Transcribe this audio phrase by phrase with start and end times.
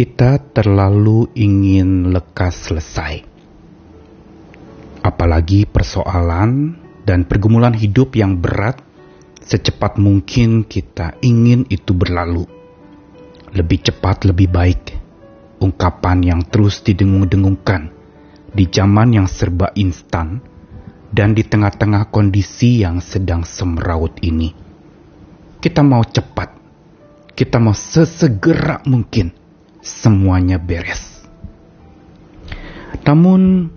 [0.00, 3.20] Kita terlalu ingin lekas selesai.
[5.04, 6.72] Apalagi persoalan
[7.04, 8.80] dan pergumulan hidup yang berat,
[9.44, 12.48] secepat mungkin kita ingin itu berlalu.
[13.52, 14.96] Lebih cepat, lebih baik.
[15.60, 17.92] Ungkapan yang terus didengung-dengungkan
[18.56, 20.40] di zaman yang serba instan
[21.12, 24.48] dan di tengah-tengah kondisi yang sedang semeraut ini.
[25.60, 26.56] Kita mau cepat,
[27.36, 29.36] kita mau sesegera mungkin
[29.80, 31.24] semuanya beres.
[33.04, 33.72] Namun,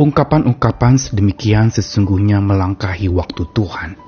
[0.00, 4.00] ungkapan-ungkapan sedemikian sesungguhnya melangkahi waktu Tuhan.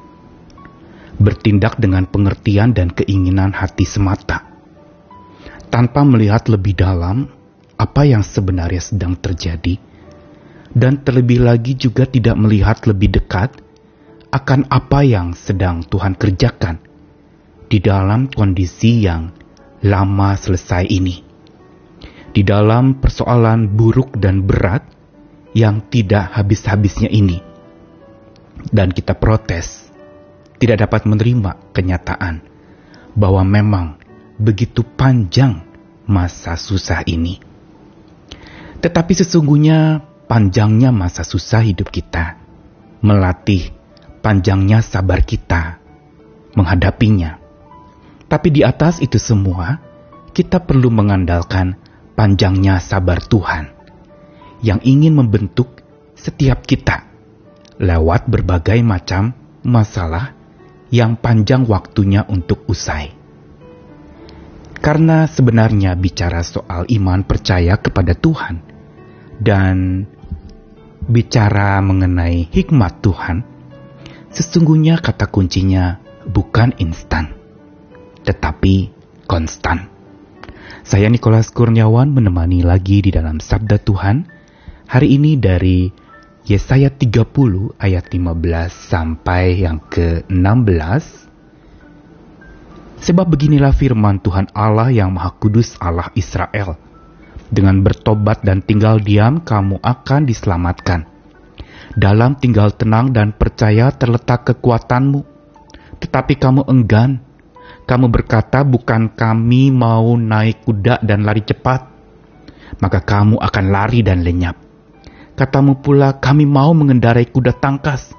[1.18, 4.46] Bertindak dengan pengertian dan keinginan hati semata,
[5.68, 7.28] tanpa melihat lebih dalam
[7.76, 9.76] apa yang sebenarnya sedang terjadi,
[10.72, 13.52] dan terlebih lagi juga tidak melihat lebih dekat
[14.30, 16.78] akan apa yang sedang Tuhan kerjakan
[17.68, 19.37] di dalam kondisi yang
[19.84, 21.22] lama selesai ini.
[22.34, 24.84] Di dalam persoalan buruk dan berat
[25.56, 27.40] yang tidak habis-habisnya ini.
[28.58, 29.88] Dan kita protes,
[30.58, 32.42] tidak dapat menerima kenyataan
[33.14, 33.86] bahwa memang
[34.38, 35.62] begitu panjang
[36.06, 37.42] masa susah ini.
[38.78, 42.38] Tetapi sesungguhnya panjangnya masa susah hidup kita
[43.02, 43.74] melatih
[44.22, 45.78] panjangnya sabar kita
[46.54, 47.38] menghadapinya
[48.28, 49.80] tapi di atas itu semua,
[50.36, 51.80] kita perlu mengandalkan
[52.12, 53.72] panjangnya sabar Tuhan
[54.60, 55.80] yang ingin membentuk
[56.12, 57.08] setiap kita
[57.80, 59.32] lewat berbagai macam
[59.64, 60.36] masalah
[60.92, 63.16] yang panjang waktunya untuk usai.
[64.78, 68.60] Karena sebenarnya bicara soal iman percaya kepada Tuhan
[69.40, 70.04] dan
[71.08, 73.42] bicara mengenai hikmat Tuhan,
[74.30, 77.37] sesungguhnya kata kuncinya bukan instan
[78.24, 78.90] tetapi
[79.28, 79.90] konstan.
[80.88, 84.24] Saya Nikolas Kurniawan menemani lagi di dalam Sabda Tuhan
[84.88, 85.92] hari ini dari
[86.48, 91.04] Yesaya 30 ayat 15 sampai yang ke-16.
[93.04, 96.80] Sebab beginilah firman Tuhan Allah yang Maha Kudus Allah Israel.
[97.52, 101.04] Dengan bertobat dan tinggal diam kamu akan diselamatkan.
[101.92, 105.20] Dalam tinggal tenang dan percaya terletak kekuatanmu.
[106.00, 107.27] Tetapi kamu enggan
[107.88, 111.88] kamu berkata, "Bukan kami mau naik kuda dan lari cepat,
[112.84, 114.60] maka kamu akan lari dan lenyap."
[115.32, 118.12] Katamu pula, "Kami mau mengendarai kuda tangkas,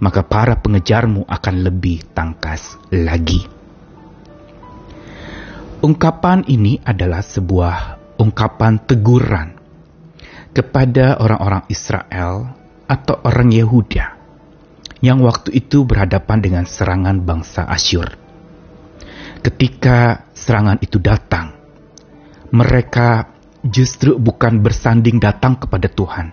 [0.00, 3.44] maka para pengejarmu akan lebih tangkas lagi."
[5.84, 9.56] Ungkapan ini adalah sebuah ungkapan teguran
[10.56, 12.56] kepada orang-orang Israel
[12.88, 14.06] atau orang Yehuda
[15.00, 18.19] yang waktu itu berhadapan dengan serangan bangsa Asyur
[19.40, 21.56] ketika serangan itu datang,
[22.52, 23.32] mereka
[23.64, 26.32] justru bukan bersanding datang kepada Tuhan,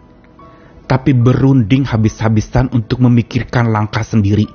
[0.87, 4.47] tapi berunding habis-habisan untuk memikirkan langkah sendiri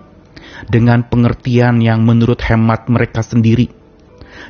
[0.69, 3.73] dengan pengertian yang menurut hemat mereka sendiri,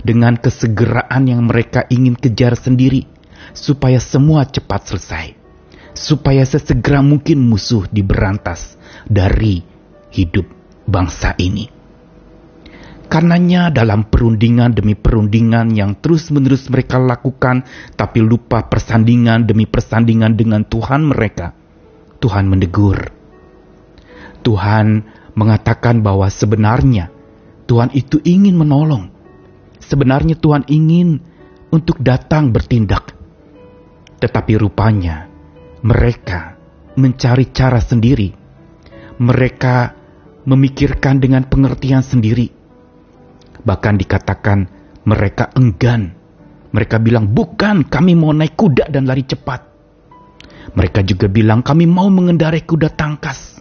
[0.02, 3.06] dengan kesegeraan yang mereka ingin kejar sendiri,
[3.52, 5.26] supaya semua cepat selesai,
[5.92, 9.62] supaya sesegera mungkin musuh diberantas dari
[10.12, 10.46] hidup
[10.86, 11.81] bangsa ini.
[13.12, 17.60] Karenanya dalam perundingan demi perundingan yang terus-menerus mereka lakukan,
[17.92, 21.52] tapi lupa persandingan demi persandingan dengan Tuhan mereka,
[22.24, 23.12] Tuhan menegur.
[24.40, 25.04] Tuhan
[25.36, 27.12] mengatakan bahwa sebenarnya
[27.68, 29.12] Tuhan itu ingin menolong.
[29.76, 31.20] Sebenarnya Tuhan ingin
[31.68, 33.12] untuk datang bertindak.
[34.24, 35.28] Tetapi rupanya
[35.84, 36.56] mereka
[36.96, 38.32] mencari cara sendiri.
[39.20, 39.76] Mereka
[40.48, 42.61] memikirkan dengan pengertian sendiri
[43.62, 44.58] Bahkan dikatakan
[45.06, 46.18] mereka enggan.
[46.72, 49.60] Mereka bilang, bukan kami mau naik kuda dan lari cepat.
[50.72, 53.60] Mereka juga bilang, kami mau mengendarai kuda tangkas.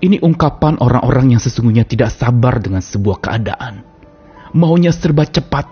[0.00, 3.84] Ini ungkapan orang-orang yang sesungguhnya tidak sabar dengan sebuah keadaan.
[4.56, 5.70] Maunya serba cepat.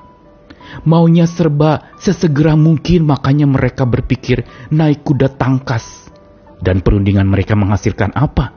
[0.85, 6.13] Maunya serba sesegera mungkin makanya mereka berpikir naik kuda tangkas.
[6.61, 8.55] Dan perundingan mereka menghasilkan apa?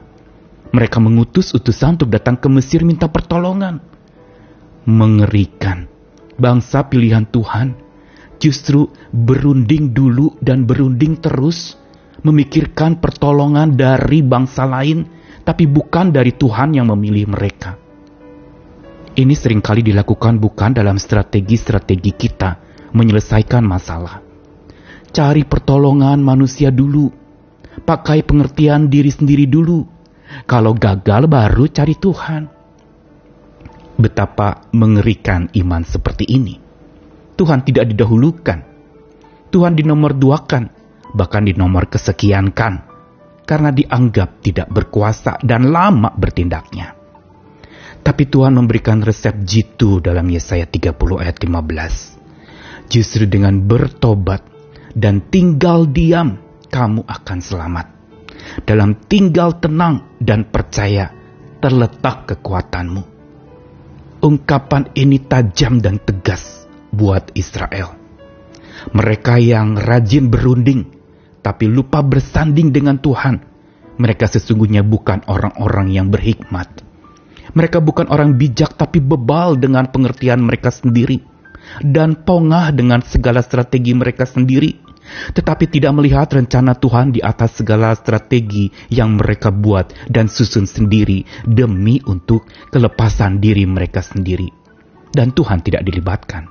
[0.70, 3.91] Mereka mengutus utusan untuk datang ke Mesir minta pertolongan
[4.88, 5.86] mengerikan.
[6.38, 7.76] Bangsa pilihan Tuhan
[8.42, 11.78] justru berunding dulu dan berunding terus
[12.26, 15.06] memikirkan pertolongan dari bangsa lain,
[15.46, 17.78] tapi bukan dari Tuhan yang memilih mereka.
[19.12, 22.50] Ini sering kali dilakukan bukan dalam strategi-strategi kita
[22.96, 24.24] menyelesaikan masalah.
[25.12, 27.12] Cari pertolongan manusia dulu,
[27.84, 29.84] pakai pengertian diri sendiri dulu.
[30.48, 32.61] Kalau gagal baru cari Tuhan.
[34.02, 36.58] Betapa mengerikan iman seperti ini.
[37.38, 38.58] Tuhan tidak didahulukan.
[39.54, 40.64] Tuhan dinomor duakan,
[41.14, 42.82] bahkan dinomor kesekiankan,
[43.46, 46.98] karena dianggap tidak berkuasa dan lama bertindaknya.
[48.02, 52.90] Tapi Tuhan memberikan resep jitu dalam Yesaya 30 ayat 15.
[52.90, 54.42] Justru dengan bertobat
[54.98, 57.86] dan tinggal diam, kamu akan selamat.
[58.66, 61.14] Dalam tinggal tenang dan percaya,
[61.62, 63.11] terletak kekuatanmu.
[64.22, 67.98] Ungkapan ini tajam dan tegas buat Israel.
[68.94, 70.94] Mereka yang rajin berunding,
[71.42, 73.42] tapi lupa bersanding dengan Tuhan.
[73.98, 76.70] Mereka sesungguhnya bukan orang-orang yang berhikmat.
[77.50, 81.18] Mereka bukan orang bijak, tapi bebal dengan pengertian mereka sendiri,
[81.82, 84.81] dan pongah dengan segala strategi mereka sendiri
[85.34, 91.24] tetapi tidak melihat rencana Tuhan di atas segala strategi yang mereka buat dan susun sendiri
[91.44, 94.48] demi untuk kelepasan diri mereka sendiri.
[95.12, 96.48] Dan Tuhan tidak dilibatkan.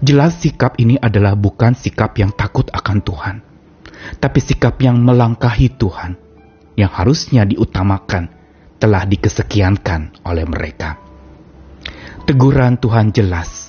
[0.00, 3.36] Jelas sikap ini adalah bukan sikap yang takut akan Tuhan,
[4.20, 6.16] tapi sikap yang melangkahi Tuhan,
[6.78, 8.30] yang harusnya diutamakan,
[8.78, 11.00] telah dikesekiankan oleh mereka.
[12.28, 13.67] Teguran Tuhan jelas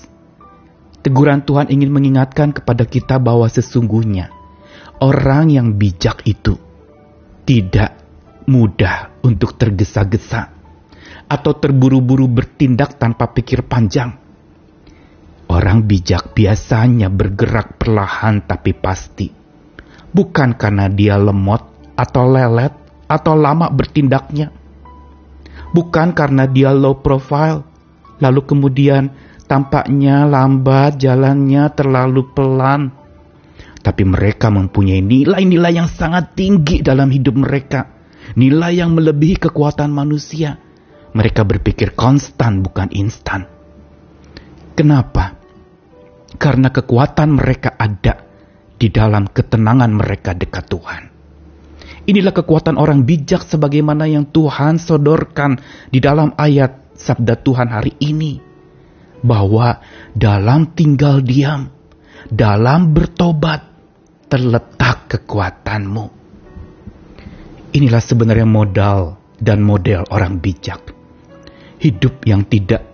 [0.99, 4.35] Teguran Tuhan ingin mengingatkan kepada kita bahwa sesungguhnya
[4.99, 6.59] orang yang bijak itu
[7.47, 7.95] tidak
[8.51, 10.51] mudah untuk tergesa-gesa
[11.29, 14.17] atau terburu-buru bertindak tanpa pikir panjang.
[15.49, 19.33] Orang bijak biasanya bergerak perlahan tapi pasti,
[20.13, 21.65] bukan karena dia lemot
[21.97, 22.73] atau lelet
[23.09, 24.53] atau lama bertindaknya,
[25.73, 27.65] bukan karena dia low profile,
[28.21, 29.09] lalu kemudian
[29.49, 32.93] Tampaknya lambat jalannya terlalu pelan.
[33.81, 37.89] Tapi mereka mempunyai nilai-nilai yang sangat tinggi dalam hidup mereka.
[38.37, 40.53] Nilai yang melebihi kekuatan manusia.
[41.17, 43.49] Mereka berpikir konstan bukan instan.
[44.77, 45.33] Kenapa?
[46.37, 48.21] Karena kekuatan mereka ada
[48.77, 51.03] di dalam ketenangan mereka dekat Tuhan.
[52.05, 55.57] Inilah kekuatan orang bijak sebagaimana yang Tuhan sodorkan
[55.89, 58.48] di dalam ayat sabda Tuhan hari ini
[59.21, 59.83] bahwa
[60.15, 61.71] dalam tinggal diam,
[62.27, 63.65] dalam bertobat,
[64.29, 66.05] terletak kekuatanmu.
[67.73, 70.93] Inilah sebenarnya modal dan model orang bijak.
[71.79, 72.85] Hidup yang tidak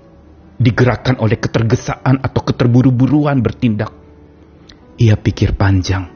[0.56, 3.92] digerakkan oleh ketergesaan atau keterburu-buruan bertindak.
[4.96, 6.08] Ia pikir panjang.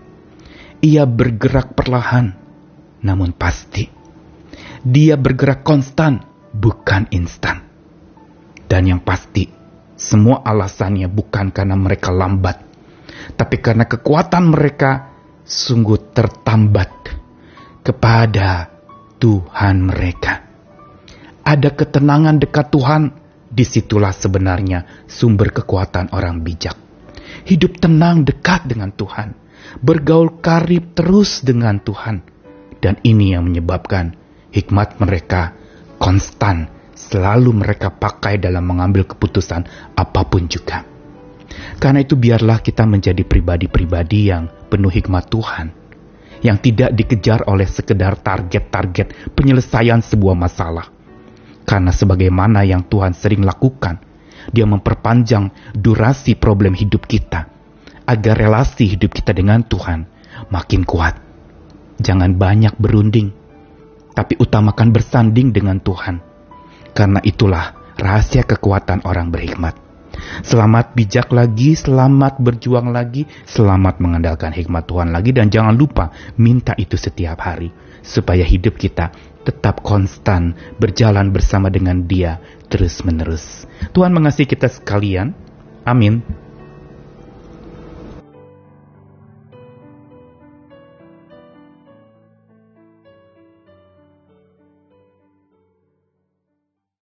[0.79, 2.31] Ia bergerak perlahan,
[3.03, 3.83] namun pasti.
[4.79, 6.23] Dia bergerak konstan,
[6.55, 7.67] bukan instan.
[8.63, 9.58] Dan yang pasti,
[9.99, 12.63] semua alasannya bukan karena mereka lambat,
[13.35, 15.11] tapi karena kekuatan mereka
[15.43, 16.91] sungguh tertambat
[17.83, 18.71] kepada
[19.19, 20.47] Tuhan mereka.
[21.43, 23.03] Ada ketenangan dekat Tuhan,
[23.49, 26.77] di situlah sebenarnya sumber kekuatan orang bijak.
[27.43, 29.35] Hidup tenang dekat dengan Tuhan,
[29.83, 32.23] bergaul karib terus dengan Tuhan.
[32.79, 34.15] Dan ini yang menyebabkan
[34.55, 35.51] hikmat mereka
[35.99, 40.83] konstan selalu mereka pakai dalam mengambil keputusan apa pun juga.
[41.79, 45.67] Karena itu biarlah kita menjadi pribadi-pribadi yang penuh hikmat Tuhan.
[46.39, 50.87] Yang tidak dikejar oleh sekedar target-target penyelesaian sebuah masalah.
[51.63, 53.99] Karena sebagaimana yang Tuhan sering lakukan,
[54.51, 57.47] dia memperpanjang durasi problem hidup kita.
[58.07, 60.07] Agar relasi hidup kita dengan Tuhan
[60.47, 61.19] makin kuat.
[61.99, 63.35] Jangan banyak berunding,
[64.15, 66.28] tapi utamakan bersanding dengan Tuhan
[66.93, 69.75] karena itulah rahasia kekuatan orang berhikmat.
[70.43, 76.75] Selamat bijak lagi, selamat berjuang lagi, selamat mengandalkan hikmat Tuhan lagi, dan jangan lupa minta
[76.75, 77.71] itu setiap hari,
[78.03, 79.13] supaya hidup kita
[79.47, 83.65] tetap konstan berjalan bersama dengan Dia terus-menerus.
[83.95, 85.33] Tuhan mengasihi kita sekalian.
[85.87, 86.21] Amin.